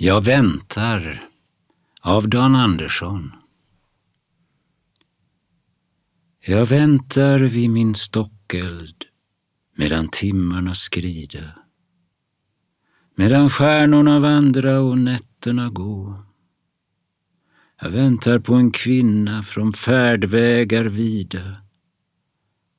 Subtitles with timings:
[0.00, 1.28] Jag väntar
[2.00, 3.32] av Dan Andersson.
[6.40, 9.04] Jag väntar vid min stockeld
[9.76, 11.52] medan timmarna skrida,
[13.14, 16.24] Medan stjärnorna vandra och nätterna gå.
[17.80, 21.56] Jag väntar på en kvinna från färdvägar vida.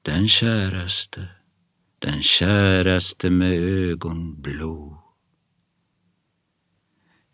[0.02, 1.28] Den käraste,
[2.00, 5.09] den käraste med ögon blå.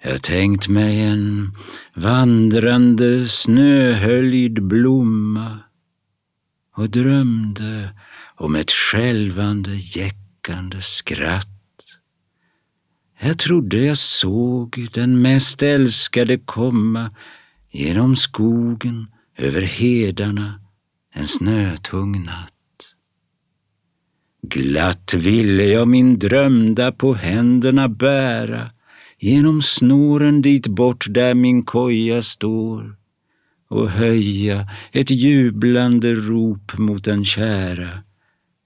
[0.02, 1.56] Jag tänkt mig en
[1.96, 5.60] vandrande snöhöljd blomma
[6.76, 7.90] och drömde
[8.36, 11.48] om ett skälvande jäckande skratt.
[13.20, 17.16] Jag trodde jag såg den mest älskade komma
[17.72, 20.60] genom skogen, över hedarna,
[21.14, 22.52] en snötung natt.
[24.42, 28.72] Glatt ville jag min drömda på händerna bära
[29.26, 32.96] genom snåren dit bort där min koja står
[33.70, 38.04] och höja ett jublande rop mot den kära.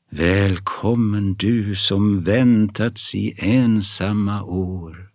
[0.10, 5.10] Välkommen du som väntats i ensamma år.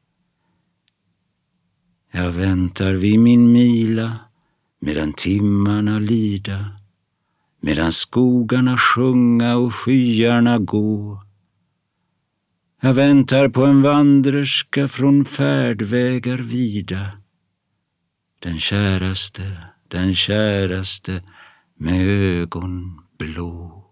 [2.12, 4.19] Jag väntar vid min mila
[4.81, 6.64] medan timmarna lida,
[7.61, 11.23] medan skogarna sjunga och skyarna gå.
[12.84, 17.10] Jag väntar på en vandrerska från färdvägar vida,
[18.42, 19.42] den käraste
[19.94, 21.22] den käraste
[21.78, 23.83] med ögon blå.